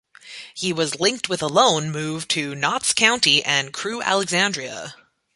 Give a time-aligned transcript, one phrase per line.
[0.55, 4.95] He was linked with a loan move to Notts County and Crewe Alexandra.